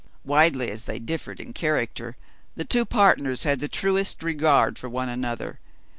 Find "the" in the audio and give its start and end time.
2.55-2.65, 3.59-3.67